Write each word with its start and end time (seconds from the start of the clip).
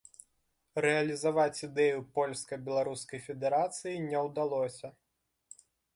Рэалізаваць 0.85 1.63
ідэю 1.67 1.99
польска-беларускай 2.19 3.23
федэрацыі 3.27 3.97
не 4.09 4.23
ўдалося. 4.29 4.87